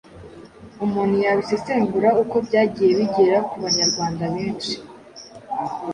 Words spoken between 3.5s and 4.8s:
Banyarwanda benshi.